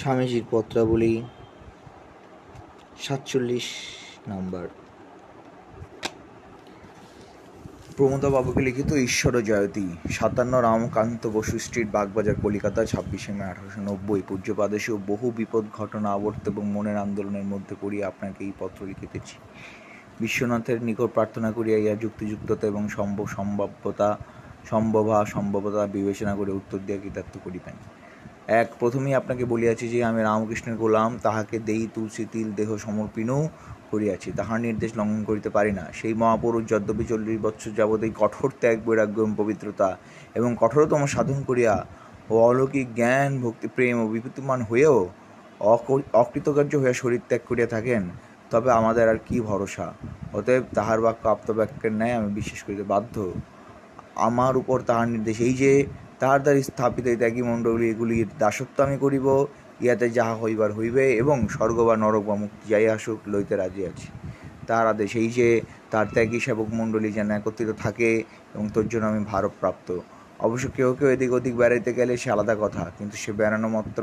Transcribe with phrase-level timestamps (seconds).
[0.00, 1.14] স্বামীজির পত্রাবলী
[3.04, 3.66] সাতচল্লিশ
[4.28, 4.66] নাম্বার।
[7.96, 14.96] প্রমোদবাবুকে লিখিত ঈশ্বর জয়তী সাতান্ন রামকান্ত বসু স্ট্রিট, বাগবাজার, কলিকাতা, ছাব্বিশে মে আঠারোশো নব্বই। পূজ্যপাদেশেও
[15.10, 19.36] বহু বিপদ, ঘটনা, আবর্ত এবং মনের আন্দোলনের মধ্যে পড়িয়া আপনাকে এই পত্র লিখিতেছি।
[20.20, 24.08] বিশ্বনাথের নিকট প্রার্থনা করিয়া ইয়া যুক্তিযুক্ততা এবং সম্ভব সম্ভাব্যতা
[24.70, 27.76] সম্ভবা সম্ভবতা বিবেচনা করে উত্তর দিয়া কৃতার্থ করিবেন।
[28.48, 33.40] এক, প্রথমেই আপনাকে বলিয়াছি যে, আমি রামকৃষ্ণের গোলাম, তাহাকে দেই তুলসী তিল, দেহ সমর্পিনও
[33.90, 38.50] করিয়াছি। তাহার নির্দেশ লঙ্ঘন করিতে পারি না। সেই মহাপুরুষ যদ্যপি চল্লিশ বৎসর যাবৎ এই কঠোর
[38.60, 39.88] ত্যাগ, বৈরাগ্য এবং পবিত্রতা
[40.38, 41.74] এবং কঠোরতম সাধন করিয়া
[42.30, 44.96] ও অলৌকিক জ্ঞান, ভক্তি, প্রেম ও বিভূতিমান হয়েও
[46.22, 48.02] অকৃতকার্য হইয়া শরীর ত্যাগ করিয়া থাকেন,
[48.50, 49.86] তবে আমাদের আর কি ভরসা?
[50.38, 53.14] অতএব তাহার বাক্য আপ্তবাক্যের ন্যায় আমি বিশ্বাস করিতে বাধ্য।
[54.28, 55.72] আমার উপর তাহার নির্দেশ এই যে
[56.20, 59.26] তাহার দ্বারা স্থাপিত এই ত্যাগী মণ্ডলী এগুলির দাসত্ব আমি করিব,
[59.84, 64.08] ইয়াতে যাহা হইবার হইবে এবং স্বর্গ বা নরক বা মুক্তি যাই আসুক লইতে রাজি আছি।
[64.68, 65.48] তার আদেশ এই যে
[65.92, 68.10] তার ত্যাগী সেবক মণ্ডলী যেন একত্রিত থাকে
[68.54, 69.88] এবং তোর জন্য আমি ভারপ্রাপ্ত
[70.46, 74.02] অবশ্য কেউ কেউ এদিক ওদিক বেড়াইতে গেলে সে আলাদা কথা, কিন্তু সে বেড়ানো মাত্র।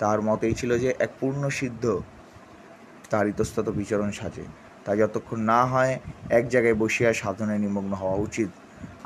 [0.00, 1.84] তার মতেই ছিল যে, এক পূর্ণ সিদ্ধ
[3.10, 4.44] তার ইতস্তত বিচরণ সাজে।
[4.84, 5.92] তা যতক্ষণ না হয়,
[6.38, 8.50] এক জায়গায় বসিয়া সাধনে নিমগ্ন হওয়া উচিত।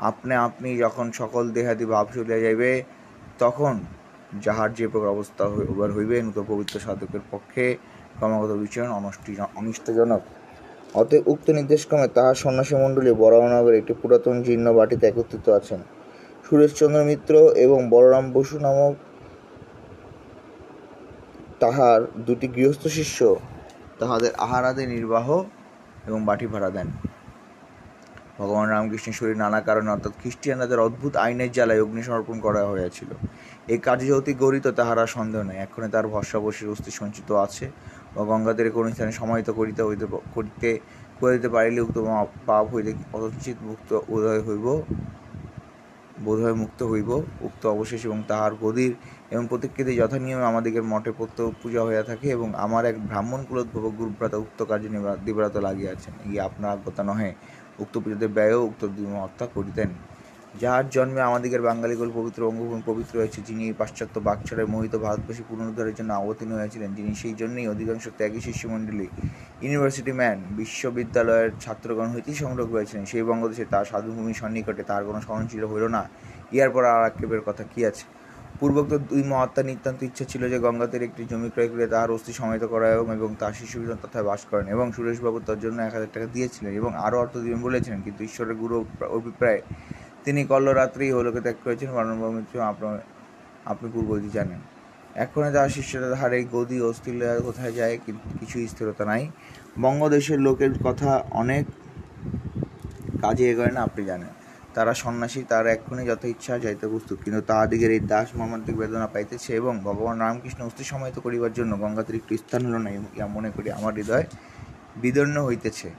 [0.09, 2.71] আপনি আপনি যখন সকল দেহাদি ভাব চলিয়া যাইবে,
[3.39, 3.73] তখন
[4.45, 7.65] যাহার যে প্রকার অবস্থা হইবার হইবে, নূতন পবিত্র সাধকের পক্ষে
[8.17, 10.21] ক্রমাগত বিচরণ অনষ্টি, অনিষ্টজনক।
[11.01, 15.79] অতএব উক্ত নির্দেশক্রমে তাহার সন্ন্যাসী মণ্ডলী বরাহনগরে একটি পুরাতন জীর্ণ বাটিতে একত্রিত আছেন।
[16.45, 17.33] সুরেশচন্দ্র মিত্র
[17.65, 18.93] এবং বলরাম বসু নামক
[21.61, 23.19] তাহার দুটি গৃহস্থ শিষ্য
[23.99, 25.27] তাহাদের আহারাদি নির্বাহ
[26.07, 26.87] এবং বাটি ভাড়া দেন।
[28.37, 33.09] ভগবান রামকৃষ্ণের শরীর নানা কারণে, অর্থাৎ খ্রিস্টিয়ানদের অদ্ভুত আইনের জ্বালায় অগ্নি সমর্পণ করা হয়েছিল।
[33.73, 37.65] এই কাজে যে অতি গরিত তাহারা সন্দেহ নেই। এক্ষণে তার ভস্মাবশের অস্থি সঞ্চিত আছে
[38.15, 40.69] বা গঙ্গাদের কোন স্থানে সমাহিত করিতে হইতে করিতে
[41.19, 41.97] করিতে পারিলে উক্ত
[42.45, 44.67] পাপ হইতে কতচিত মুক্ত উদয় হইব,
[46.25, 47.09] বোধহয় মুক্ত হইব,
[47.47, 48.93] উক্ত অবশেষ এবং তাহার গদির
[49.33, 54.37] এবং প্রতিকৃতি যথানিয়মে আমাদিগের মঠে প্রত্যহ পূজা হইয়া থাকে এবং আমার এক ব্রাহ্মণ কুলোদ্ভব গুরুভ্রাতা
[54.37, 54.89] উক্ত কার্যে
[55.25, 57.31] দিব্রাত লাগিয়াছেন। এই আপনার আজ্ঞতা নহে।
[57.83, 58.81] উক্ত পুজোতে ব্যয়ও উক্ত
[59.25, 59.89] হত্যা করিতেন।
[60.61, 65.95] যাহার জন্মে আমাদিগের বাঙালিগুল পবিত্র অঙ্গভূমি পবিত্র হয়েছে, যিনি এই পাশ্চাত্য বাকছাড়ায় মোহিত ভারতবাসী পুনরুদ্ধারের
[65.99, 69.07] জন্য অবতীর্ণ হয়েছিলেন, যিনি সেই জন্যই অধিকাংশ ত্যাগী শিষ্যমণ্ডলী,
[69.63, 75.63] ইউনিভার্সিটি ম্যান, বিশ্ববিদ্যালয়ের ছাত্রগণ হইতেই সংগ্রহ করেছিলেন সেই বঙ্গদেশে তার সাধুভূমি সন্নিকটে তার কোনো সহনশীল
[75.71, 76.03] হইল না।
[76.55, 78.05] ইয়ার পর আর আক্ষেপের কথা কি আছে?
[78.61, 82.63] পূর্বোক্ত দুই মহাত্মা নিতান্ত ইচ্ছা ছিল যে গঙ্গাতের একটি জমি ক্রয় করে তার অস্থি সমাহিত
[82.73, 86.27] করা এবং এবং তার শিশুবিজন তথায় বাস করেন এবং সুরেশবাবু তার জন্য এক হাজার টাকা
[86.35, 88.75] দিয়েছিলেন এবং আরও অর্থ দিবেন বলেছিলেন, কিন্তু ঈশ্বরের গুরু
[89.17, 89.61] অভিপ্রায়
[90.25, 91.89] তিনি কল্লরাত্রি হলোকে ত্যাগ করেছেন।
[92.35, 92.95] মৃত্যু আপনার
[93.71, 94.61] আপনি পূর্বদি জানেন।
[95.25, 96.07] এখনে তাহার শিষ্যরা
[96.39, 97.15] এই গদি অস্থির
[97.47, 99.23] কোথায় যায় কিন্তু কিছু স্থিরতা নাই।
[99.83, 101.11] বঙ্গদেশের লোকের কথা
[101.41, 101.63] অনেক
[103.23, 104.31] কাজে এগোয় না, আপনি জানেন।
[104.75, 109.51] তারা সন্ন্যাসী, তারা এক্ষুনি যত ইচ্ছা যাইতে প্রস্তুত। কিন্তু তাহাদিগের এই দাস মর্মান্তিক বেদনা পাইতেছে
[109.61, 113.67] এবং ভগবান রামকৃষ্ণ অস্থি সমাহিত করিবার জন্য গঙ্গাতে একটু স্থান হল না ইয়া মনে করি
[113.79, 114.25] আমার হৃদয়
[115.03, 115.89] বিদর্ণ হইতেছে।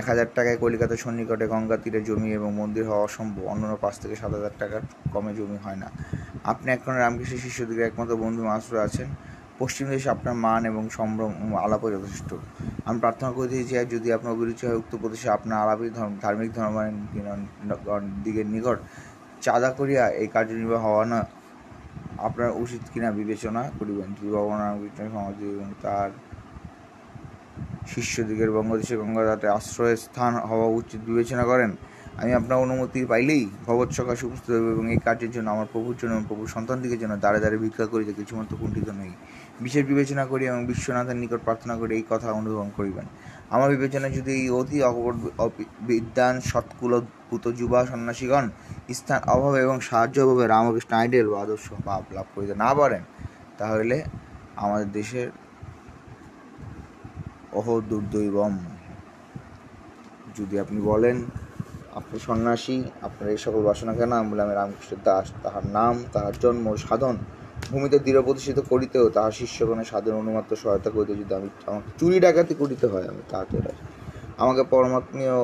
[0.00, 4.14] এক হাজার টাকায় কলিকাতা সন্নিকটে গঙ্গা তীরে জমি এবং মন্দির হওয়া অসম্ভব। অন্যান্য পাঁচ থেকে
[4.20, 4.82] সাত হাজার টাকার
[5.14, 5.88] কমে জমি হয় না।
[6.52, 9.08] আপনি এখন রামকৃষ্ণ শিষ্যদিকে একমাত্র বন্ধু মাসুর আছেন।
[9.60, 11.32] পশ্চিম দেশে আপনার মান এবং সম্ভ্রম
[11.64, 12.30] আলাপও যথেষ্ট।
[12.86, 15.86] আমি প্রার্থনা করেছি যে যদি আপনার অভিরুচি হয়, উক্ত প্রদেশে আপনার আলাপী
[16.24, 16.92] ধার্মিক ধর্মের
[18.24, 18.78] দিকের নিকট
[19.44, 21.20] চাঁদা করিয়া এই কার্যনির্বাহ হওয়া না
[22.26, 24.08] আপনার উচিত কিনা বিবেচনা করিবেন।
[24.62, 26.10] রামকৃষ্ণ সমাজ এবং তার
[27.92, 31.70] শিষ্যদিগের বঙ্গদেশে গঙ্গাঘাটে আশ্রয়ের স্থান হওয়া উচিত বিবেচনা করেন
[32.20, 36.12] আমি আপনার অনুমতি পাইলেই ভগবত সকাশে উপস্থিত হইব এবং এই কার্যের জন্য, আমার প্রভুর জন্য
[36.16, 39.12] এবং প্রভুর সন্তানদিগের জন্য দাঁড়ে দাঁড়ে ভিক্ষা করিতে কিছুমাত্র কুণ্ঠিত নই।
[39.64, 43.06] বিশেষ বিবেচনা করি এবং বিশ্বনাথের নিকট প্রার্থনা করে, এই কথা অনুধাবন করিবেন।
[43.54, 44.78] আমার বিবেচনায় যদি এই অতি
[45.88, 48.44] বিদ্যান সৎকুলভূত যুবা সন্ন্যাসীগণ
[48.98, 53.02] স্থান অভাবে এবং সাহায্য অভাবে রামকৃষ্ণ আইডেল বা আদর্শ ভাব লাভ করিতে না পারেন,
[53.58, 53.96] তাহলে
[54.64, 55.28] আমাদের দেশের
[57.58, 58.54] অহ দুর্দৈবম
[60.38, 61.16] যদি আপনি বলেন
[61.98, 64.12] আপনি সন্ন্যাসী, আপনার এই সকল বাসনা কেন?
[64.22, 67.16] আমি রামকৃষ্ণের দাস, তাহার নাম, তাহার জন্ম সাধন
[67.72, 72.54] ভূমিতে দৃঢ় প্রতিষ্ঠিত করিতেও তাহার শিষ্যগণের সাধন অনুমাত্র সহায়তা করিতে যদি আমি আমাকে চুরি ডাকাতি
[72.62, 73.56] করিতে হয়, আমি তাহাতে
[74.42, 75.36] আমাকে পরমাত্মীয়,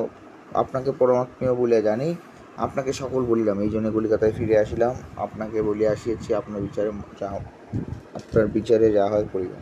[0.61, 2.09] আপনাকে পরমাত্মীয় বলিয়া জানি,
[2.65, 4.93] আপনাকে সকল বলিলাম। এই জন্য কলিকাতায় ফিরে আসিলাম।
[5.25, 7.29] আপনাকে বলিয়া আসিয়াছি, আপনার বিচারে যা,
[8.19, 9.61] আপনার বিচারে যা হয় করিবেন।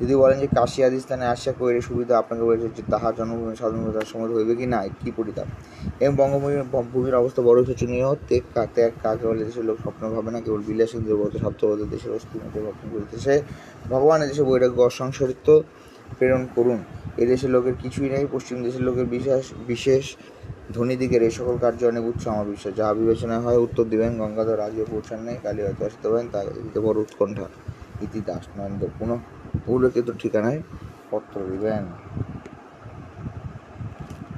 [0.00, 3.92] যদি বলেন যে কাশী আদি স্থানে আসিয়া কইরে সুবিধা আপনাকে বলেছে যে তাহার জন্মভূমি স্বাধীনতা
[3.98, 5.48] তার সময় হইবে কি না, কি পরিতাপ?
[6.02, 10.38] এবং বঙ্গভূমির ভূমির অবস্থা বড় শোচনীয় ত্যাগ ত্যাগ কাকে বলে, দেশের লোক স্বপ্ন ভাবে না,
[10.44, 13.34] কেবল বিলাসী দুর্বত স্বার্থবত দেশের অস্তিত্ব ভক্ষণ করিতেছে।
[13.92, 15.48] ভগবান এদেশে বৈরাগ্য অসংসারিত্ব
[16.18, 16.78] প্রেরণ করুন।
[17.22, 20.04] এদেশের লোকের কিছুই নেই, পশ্চিম দেশের লোকের বিশেষ বিশেষ
[20.76, 24.84] ধনীদিগের এই সকল কার্য অনেক উচ্চ আমার বিশ্বাস। যাহা বিবেচনা হয়, উত্তর দিবেন, গঙ্গাধর আজও
[24.92, 26.38] পৌঁছান নাই কালী হয়তো আসতে পারেন তা
[26.86, 27.46] বড় উৎকণ্ঠা।
[28.04, 29.12] ইতি দাস নন্দ পুনঃ
[29.68, 30.60] উল্লেখিত ঠিকানায়?
[31.10, 31.84] পত্র দিবেন।